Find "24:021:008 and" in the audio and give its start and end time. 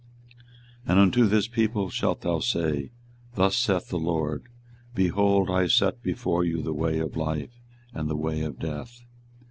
0.29-0.99